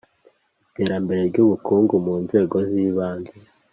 [0.67, 3.33] Iterambere ry’ ubukungu mu nzego z ‘ibanze